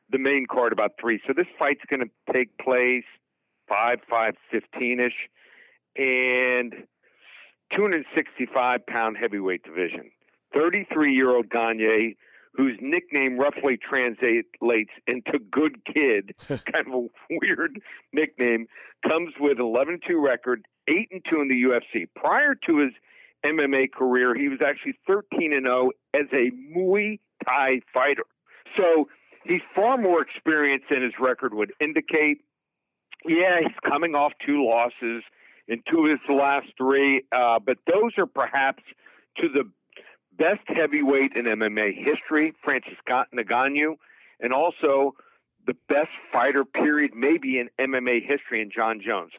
the 0.10 0.18
main 0.18 0.46
card 0.50 0.74
about 0.74 0.94
three. 1.00 1.20
So 1.28 1.34
this 1.36 1.48
fight's 1.58 1.82
going 1.90 2.02
to 2.08 2.34
take 2.34 2.58
place 2.58 3.04
five, 3.68 4.00
five, 4.10 4.36
fifteen 4.52 5.00
ish, 5.00 5.30
and 5.96 6.74
265 7.76 8.86
pound 8.86 9.18
heavyweight 9.20 9.64
division. 9.64 10.12
33 10.54 11.14
year 11.14 11.36
old 11.36 11.50
Gagne, 11.50 12.16
whose 12.54 12.78
nickname 12.82 13.38
roughly 13.38 13.78
translates 13.78 14.92
into 15.08 15.40
good 15.52 15.84
kid, 15.86 16.36
kind 16.48 16.88
of 16.88 16.94
a 16.94 17.08
weird 17.30 17.80
nickname, 18.12 18.68
comes 19.08 19.34
with 19.40 19.60
11 19.60 20.00
2 20.08 20.24
record, 20.24 20.66
8 20.88 20.96
and 21.12 21.22
2 21.30 21.42
in 21.42 21.48
the 21.48 21.64
UFC. 21.64 22.08
Prior 22.16 22.56
to 22.68 22.78
his 22.78 22.92
MMA 23.46 23.92
career, 23.92 24.36
he 24.36 24.48
was 24.48 24.60
actually 24.66 24.94
13 25.08 25.54
and 25.54 25.66
0 25.66 25.92
as 26.14 26.28
a 26.32 26.52
Muay 26.76 27.20
Thai 27.46 27.82
fighter. 27.94 28.24
So 28.78 29.08
he's 29.44 29.62
far 29.76 29.98
more 29.98 30.22
experienced 30.22 30.86
than 30.90 31.02
his 31.02 31.14
record 31.20 31.54
would 31.54 31.74
indicate. 31.80 32.40
Yeah, 33.26 33.60
he's 33.62 33.78
coming 33.90 34.16
off 34.16 34.34
two 34.46 34.66
losses 34.66 35.24
in 35.68 35.82
two 35.90 36.06
of 36.06 36.12
his 36.12 36.20
last 36.30 36.68
three, 36.78 37.24
uh, 37.32 37.60
but 37.60 37.78
those 37.88 38.12
are 38.18 38.26
perhaps 38.26 38.84
to 39.42 39.50
the 39.50 39.70
best 40.38 40.62
heavyweight 40.68 41.34
in 41.36 41.46
MMA 41.46 41.94
history, 41.96 42.54
Francis 42.64 42.94
Ngannou, 43.08 43.96
and 44.40 44.54
also 44.54 45.16
the 45.66 45.76
best 45.88 46.10
fighter 46.32 46.66
period 46.66 47.12
maybe 47.16 47.60
in 47.60 47.70
MMA 47.80 48.26
history 48.28 48.62
in 48.62 48.70
Jon 48.72 49.02
Jones. 49.06 49.32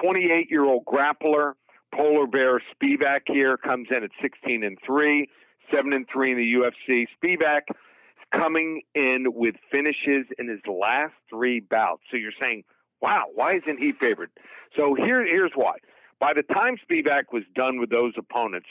28 0.00 0.50
year 0.50 0.64
old 0.64 0.84
grappler, 0.84 1.54
Polar 1.94 2.26
Bear 2.26 2.60
Spivac 2.74 3.20
here 3.26 3.56
comes 3.56 3.88
in 3.90 4.04
at 4.04 4.10
16 4.22 4.62
and 4.62 4.78
3, 4.84 5.28
7 5.74 5.92
and 5.92 6.06
3 6.12 6.32
in 6.32 6.36
the 6.36 6.52
UFC. 6.54 7.06
Spivac 7.16 7.62
coming 8.32 8.82
in 8.94 9.26
with 9.34 9.54
finishes 9.70 10.26
in 10.38 10.48
his 10.48 10.60
last 10.66 11.14
three 11.30 11.60
bouts. 11.60 12.02
So 12.10 12.16
you're 12.16 12.32
saying, 12.40 12.64
wow, 13.00 13.24
why 13.34 13.56
isn't 13.56 13.78
he 13.78 13.92
favored? 13.92 14.30
So 14.76 14.94
here, 14.94 15.24
here's 15.24 15.52
why. 15.54 15.76
By 16.18 16.32
the 16.34 16.42
time 16.42 16.76
Spivac 16.76 17.32
was 17.32 17.42
done 17.54 17.78
with 17.78 17.90
those 17.90 18.14
opponents, 18.16 18.68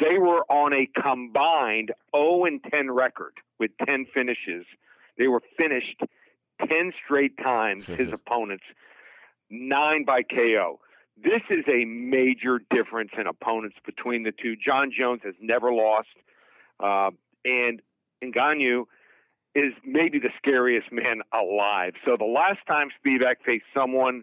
they 0.00 0.18
were 0.18 0.44
on 0.50 0.72
a 0.72 0.86
combined 1.00 1.92
0 2.14 2.44
and 2.44 2.60
10 2.72 2.90
record 2.90 3.34
with 3.58 3.70
10 3.86 4.06
finishes. 4.14 4.64
They 5.18 5.28
were 5.28 5.42
finished 5.58 6.00
10 6.68 6.92
straight 7.04 7.36
times, 7.38 7.86
his 7.86 8.12
opponents, 8.12 8.64
nine 9.50 10.04
by 10.04 10.22
KO. 10.22 10.80
This 11.22 11.42
is 11.50 11.64
a 11.68 11.84
major 11.84 12.60
difference 12.70 13.10
in 13.16 13.26
opponents 13.26 13.76
between 13.84 14.24
the 14.24 14.32
two. 14.32 14.56
Jon 14.56 14.90
Jones 14.96 15.20
has 15.24 15.34
never 15.40 15.72
lost, 15.72 16.08
uh, 16.80 17.10
and 17.44 17.80
Ngannou 18.22 18.84
is 19.54 19.72
maybe 19.84 20.18
the 20.18 20.30
scariest 20.38 20.90
man 20.90 21.22
alive. 21.32 21.94
So 22.04 22.16
the 22.18 22.24
last 22.24 22.58
time 22.68 22.88
Spivac 23.04 23.36
faced 23.44 23.64
someone 23.76 24.22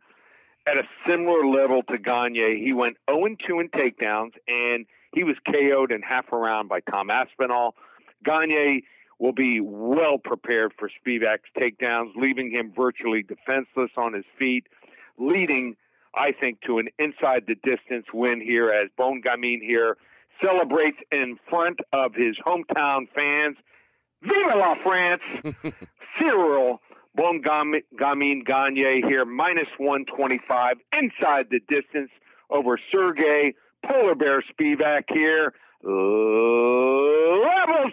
at 0.67 0.77
a 0.77 0.83
similar 1.07 1.45
level 1.45 1.83
to 1.83 1.97
Gagne, 1.97 2.61
he 2.63 2.73
went 2.73 2.97
0 3.09 3.35
2 3.47 3.59
in 3.59 3.69
takedowns, 3.69 4.33
and 4.47 4.85
he 5.13 5.23
was 5.23 5.35
KO'd 5.45 5.91
in 5.91 6.01
half 6.01 6.25
a 6.31 6.37
round 6.37 6.69
by 6.69 6.81
Tom 6.81 7.09
Aspinall. 7.09 7.75
Gagne 8.23 8.83
will 9.19 9.31
be 9.31 9.59
well 9.61 10.17
prepared 10.17 10.73
for 10.77 10.89
Spivac's 10.89 11.49
takedowns, 11.57 12.11
leaving 12.15 12.51
him 12.51 12.73
virtually 12.75 13.23
defenseless 13.23 13.91
on 13.95 14.13
his 14.13 14.25
feet, 14.37 14.67
leading, 15.17 15.75
I 16.15 16.31
think, 16.31 16.61
to 16.67 16.79
an 16.79 16.89
inside 16.99 17.45
the 17.47 17.55
distance 17.55 18.07
win 18.13 18.41
here 18.41 18.69
as 18.69 18.89
Bon 18.97 19.21
Gamin 19.21 19.61
here 19.61 19.97
celebrates 20.43 20.97
in 21.11 21.37
front 21.49 21.79
of 21.93 22.13
his 22.15 22.35
hometown 22.45 23.07
fans 23.13 23.57
Viva 24.21 24.55
la 24.55 24.75
France! 24.83 25.21
Ciryl 26.19 26.79
Bon 27.15 27.41
Gamin 27.41 28.43
Gagne 28.45 29.01
here, 29.07 29.25
minus 29.25 29.67
125 29.77 30.77
inside 30.93 31.47
the 31.49 31.59
distance 31.67 32.11
over 32.49 32.79
Serghei 32.93 33.53
Polar 33.85 34.15
Bear 34.15 34.41
Spivac 34.41 35.03
here. 35.13 35.53
Level 35.83 37.41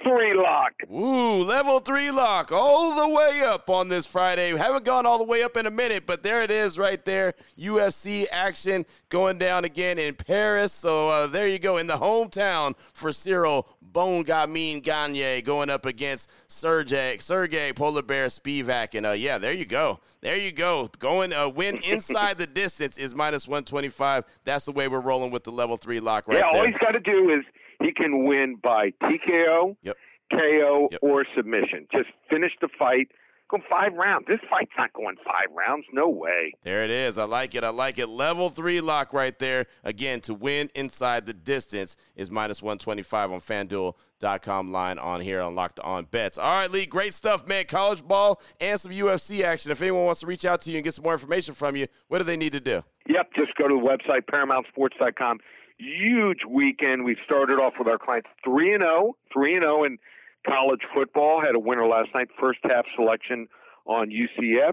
three 0.05 0.35
lock. 0.35 0.73
Ooh, 0.93 1.43
level 1.43 1.81
three 1.81 2.11
lock 2.11 2.53
all 2.53 2.95
the 2.95 3.15
way 3.15 3.41
up 3.43 3.71
on 3.71 3.89
this 3.89 4.07
Friday. 4.07 4.53
We 4.53 4.59
haven't 4.59 4.85
gone 4.85 5.07
all 5.07 5.17
the 5.17 5.25
way 5.25 5.43
up 5.43 5.57
in 5.57 5.65
a 5.65 5.71
minute, 5.71 6.05
but 6.05 6.23
there 6.23 6.43
it 6.43 6.51
is 6.51 6.79
right 6.79 7.03
there. 7.05 7.33
UFC 7.59 8.27
action 8.31 8.85
going 9.09 9.39
down 9.39 9.65
again 9.65 9.99
in 9.99 10.15
Paris. 10.15 10.75
So 10.75 11.09
uh, 11.09 11.27
there 11.29 11.49
you 11.49 11.59
go 11.59 11.79
in 11.79 11.87
the 11.87 11.97
hometown 11.97 12.75
for 12.93 13.09
Ciryl 13.11 13.65
Bon 13.81 14.23
Gamin 14.23 14.83
Gagne 14.83 15.41
going 15.43 15.71
up 15.71 15.87
against 15.87 16.31
Serghei 16.49 17.17
Serghei 17.17 17.75
Polar 17.75 18.03
Bear 18.03 18.27
Spivac. 18.27 18.95
And 18.95 19.07
uh, 19.07 19.13
yeah, 19.13 19.39
there 19.39 19.55
you 19.55 19.65
go. 19.65 20.01
There 20.21 20.37
you 20.37 20.53
go. 20.53 20.89
Going 20.99 21.33
uh, 21.33 21.49
win 21.49 21.79
inside 21.85 22.37
the 22.37 22.47
distance 22.47 22.99
is 22.99 23.15
minus 23.15 23.49
125. 23.49 24.25
That's 24.45 24.67
the 24.67 24.73
way 24.73 24.89
we're 24.89 25.01
rolling 25.01 25.31
with 25.31 25.45
the 25.45 25.53
level 25.53 25.79
three 25.79 26.01
lock 26.01 26.29
right 26.29 26.39
yeah, 26.39 26.51
there. 26.53 26.61
all 26.61 26.67
he's 26.67 26.77
got 26.79 26.93
to 26.93 27.01
do 27.01 27.31
is 27.31 27.45
he 27.83 27.93
can 27.93 28.25
win 28.25 28.57
by 28.63 28.91
TKO, 29.03 29.77
Yep. 29.83 29.97
KO, 30.33 30.89
Yep. 30.93 31.01
or 31.03 31.25
submission. 31.37 31.87
Just 31.93 32.09
finish 32.31 32.53
the 32.61 32.69
fight. 32.79 33.09
Go 33.51 33.59
five 33.71 33.95
rounds. 33.95 34.27
This 34.29 34.41
fight's 34.51 34.73
not 34.77 34.93
going 34.93 35.17
five 35.25 35.47
rounds. 35.55 35.87
No 35.91 36.07
way. 36.11 36.53
There 36.65 36.85
it 36.85 36.91
is. 36.91 37.17
I 37.17 37.25
like 37.25 37.55
it. 37.55 37.65
I 37.65 37.71
like 37.71 37.97
it. 37.99 38.07
Level 38.09 38.51
three 38.51 38.83
lock 38.83 39.15
right 39.15 39.39
there. 39.39 39.65
Again, 39.85 40.21
to 40.23 40.35
win 40.35 40.69
inside 40.75 41.25
the 41.25 41.33
distance 41.33 41.97
is 42.15 42.31
minus 42.31 42.63
125 42.63 43.33
on 43.33 43.41
FanDuel.com 43.41 44.71
line 44.71 44.99
on 44.99 45.23
here 45.23 45.41
on 45.41 45.55
Locked 45.55 45.81
On 45.81 46.05
Bets. 46.05 46.37
All 46.37 46.51
right, 46.61 46.71
Lee, 46.71 46.85
great 46.85 47.15
stuff, 47.15 47.47
man. 47.49 47.65
College 47.65 48.03
ball 48.07 48.39
and 48.61 48.79
some 48.79 48.93
UFC 48.93 49.43
action. 49.43 49.73
If 49.73 49.81
anyone 49.81 50.05
wants 50.05 50.21
to 50.21 50.27
reach 50.27 50.45
out 50.45 50.61
to 50.63 50.71
you 50.71 50.77
and 50.77 50.85
get 50.85 50.93
some 50.93 51.05
more 51.05 51.15
information 51.15 51.55
from 51.55 51.75
you, 51.75 51.87
what 52.09 52.19
do 52.19 52.25
they 52.25 52.37
need 52.37 52.53
to 52.53 52.61
do? 52.61 52.85
Yep, 53.09 53.33
just 53.35 53.55
go 53.55 53.67
to 53.67 53.75
the 53.75 53.81
website, 53.81 54.27
ParamountSports.com. 54.27 55.39
Huge 55.79 56.41
weekend. 56.49 57.05
We've 57.05 57.19
started 57.25 57.61
off 57.61 57.75
with 57.79 57.87
our 57.87 57.99
clients 57.99 58.29
3 58.45 58.75
and 58.75 58.83
0, 58.83 59.17
3 59.33 59.55
and 59.55 59.63
0 59.63 59.85
in 59.85 59.99
college 60.45 60.81
football. 60.93 61.41
Had 61.41 61.55
a 61.55 61.61
winner 61.61 61.87
last 61.87 62.09
night, 62.15 62.29
first 62.41 62.59
half 62.65 62.85
selection 62.97 63.47
on 63.87 64.11
UCF. 64.11 64.73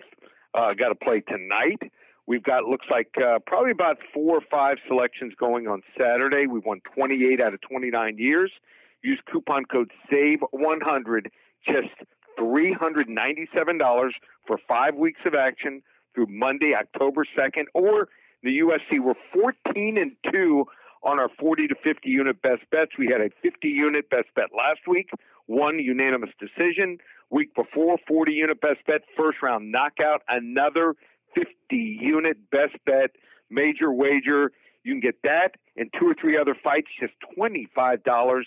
Uh, 0.55 0.73
got 0.73 0.89
to 0.89 0.95
play 0.95 1.21
tonight. 1.21 1.91
We've 2.25 2.41
got 2.41 2.63
looks 2.63 2.87
like 2.89 3.09
uh, 3.23 3.37
probably 3.45 3.69
about 3.69 3.97
four 4.15 4.37
or 4.37 4.41
five 4.49 4.77
selections 4.87 5.33
going 5.39 5.67
on 5.67 5.83
Saturday. 5.95 6.47
We've 6.47 6.65
won 6.65 6.81
28 6.95 7.39
out 7.39 7.53
of 7.53 7.61
29 7.61 8.17
years. 8.17 8.51
Use 9.03 9.19
coupon 9.31 9.65
code 9.65 9.91
SAVE100, 10.11 11.27
just 11.67 11.93
$397 12.39 14.09
for 14.47 14.57
five 14.67 14.95
weeks 14.95 15.19
of 15.27 15.35
action 15.35 15.83
through 16.15 16.27
Monday, 16.29 16.73
October 16.73 17.25
2nd, 17.37 17.65
or 17.75 18.07
the 18.41 18.61
USC. 18.61 18.99
We're 18.99 19.13
14 19.31 19.99
and 19.99 20.13
2 20.33 20.65
on 21.05 21.19
our 21.19 21.29
40 21.39 21.67
to 21.67 21.75
50 21.83 22.09
unit 22.09 22.41
best 22.41 22.63
bets. 22.71 22.91
We 22.97 23.07
had 23.07 23.21
a 23.21 23.29
50 23.41 23.67
unit 23.67 24.09
best 24.09 24.27
bet 24.35 24.49
last 24.57 24.81
week, 24.87 25.09
one 25.45 25.79
unanimous 25.79 26.31
decision. 26.39 26.97
Week 27.29 27.53
before, 27.55 27.97
40 28.07 28.33
unit 28.33 28.59
best 28.59 28.79
bet, 28.87 29.01
first 29.15 29.37
round 29.41 29.71
knockout, 29.71 30.23
another 30.27 30.95
50 31.35 31.47
unit 31.71 32.37
best 32.49 32.75
bet, 32.85 33.11
major 33.49 33.91
wager. 33.91 34.51
You 34.83 34.93
can 34.93 34.99
get 34.99 35.21
that 35.23 35.55
and 35.77 35.91
two 35.99 36.07
or 36.07 36.15
three 36.19 36.37
other 36.37 36.55
fights, 36.63 36.87
just 36.99 37.13
$25. 37.37 38.43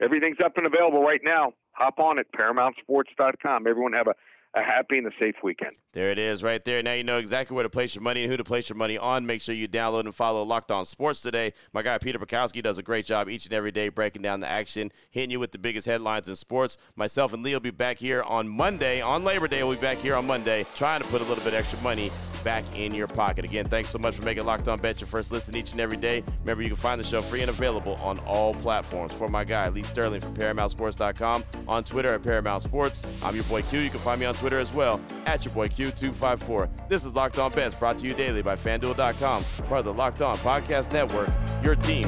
Everything's 0.00 0.38
up 0.44 0.56
and 0.56 0.66
available 0.66 1.02
right 1.02 1.20
now. 1.24 1.52
Hop 1.72 1.98
on 1.98 2.18
at 2.18 2.26
ParamountSports.com. 2.32 3.66
Everyone 3.66 3.92
have 3.92 4.08
a 4.08 4.14
a 4.54 4.62
happy 4.62 4.98
and 4.98 5.06
a 5.06 5.10
safe 5.20 5.36
weekend. 5.42 5.76
There 5.92 6.10
it 6.10 6.18
is, 6.18 6.42
right 6.42 6.64
there. 6.64 6.82
Now 6.82 6.94
you 6.94 7.04
know 7.04 7.18
exactly 7.18 7.54
where 7.54 7.62
to 7.62 7.70
place 7.70 7.94
your 7.94 8.02
money 8.02 8.22
and 8.22 8.30
who 8.30 8.36
to 8.36 8.44
place 8.44 8.68
your 8.68 8.76
money 8.76 8.98
on. 8.98 9.26
Make 9.26 9.40
sure 9.40 9.54
you 9.54 9.68
download 9.68 10.00
and 10.04 10.14
follow 10.14 10.42
Locked 10.42 10.70
On 10.70 10.84
Sports 10.84 11.20
today. 11.20 11.52
My 11.72 11.82
guy 11.82 11.98
Peter 11.98 12.18
Bukowski 12.18 12.62
does 12.62 12.78
a 12.78 12.82
great 12.82 13.06
job 13.06 13.28
each 13.28 13.44
and 13.44 13.54
every 13.54 13.70
day 13.70 13.88
breaking 13.88 14.22
down 14.22 14.40
the 14.40 14.48
action, 14.48 14.90
hitting 15.10 15.30
you 15.30 15.38
with 15.38 15.52
the 15.52 15.58
biggest 15.58 15.86
headlines 15.86 16.28
in 16.28 16.36
sports. 16.36 16.78
Myself 16.96 17.32
and 17.32 17.42
Lee 17.42 17.52
will 17.52 17.60
be 17.60 17.70
back 17.70 17.98
here 17.98 18.22
on 18.22 18.48
Monday. 18.48 19.00
On 19.00 19.22
Labor 19.22 19.46
Day, 19.46 19.62
we'll 19.62 19.76
be 19.76 19.80
back 19.80 19.98
here 19.98 20.16
on 20.16 20.26
Monday, 20.26 20.64
trying 20.74 21.00
to 21.00 21.06
put 21.08 21.20
a 21.20 21.24
little 21.24 21.44
bit 21.44 21.54
extra 21.54 21.80
money 21.80 22.10
back 22.44 22.64
in 22.76 22.94
your 22.94 23.06
pocket. 23.06 23.44
Again, 23.44 23.66
thanks 23.66 23.90
so 23.90 23.98
much 23.98 24.16
for 24.16 24.24
making 24.24 24.44
Locked 24.44 24.68
On 24.68 24.78
Bet 24.78 25.00
your 25.00 25.08
first 25.08 25.32
listen 25.32 25.56
each 25.56 25.72
and 25.72 25.80
every 25.80 25.96
day. 25.96 26.22
Remember, 26.40 26.62
you 26.62 26.68
can 26.68 26.76
find 26.76 27.00
the 27.00 27.04
show 27.04 27.22
free 27.22 27.40
and 27.40 27.50
available 27.50 27.94
on 27.96 28.18
all 28.20 28.54
platforms. 28.54 29.14
For 29.14 29.28
my 29.28 29.44
guy 29.44 29.68
Lee 29.68 29.82
Sterling 29.82 30.20
from 30.20 30.34
ParamountSports.com, 30.34 31.44
on 31.68 31.84
Twitter 31.84 32.14
at 32.14 32.22
Paramount 32.22 32.62
Sports. 32.62 33.02
I'm 33.22 33.34
your 33.34 33.44
boy 33.44 33.62
Q. 33.62 33.80
You 33.80 33.90
can 33.90 34.00
find 34.00 34.20
me 34.20 34.26
on 34.26 34.34
Twitter 34.34 34.58
as 34.58 34.72
well 34.72 35.00
at 35.26 35.44
your 35.44 35.54
boy 35.54 35.68
Q254. 35.68 36.88
This 36.88 37.04
is 37.04 37.14
Locked 37.14 37.38
On 37.38 37.52
Bets 37.52 37.74
brought 37.74 37.98
to 37.98 38.06
you 38.06 38.14
daily 38.14 38.42
by 38.42 38.56
FanDuel.com, 38.56 39.44
part 39.66 39.80
of 39.80 39.84
the 39.84 39.94
Locked 39.94 40.22
On 40.22 40.36
Podcast 40.38 40.92
Network. 40.92 41.30
Your 41.62 41.76
team 41.76 42.06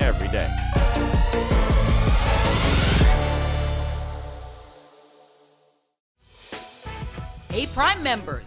every 0.00 0.28
day. 0.28 0.48
Hey, 7.52 7.66
Prime 7.66 8.02
members, 8.02 8.46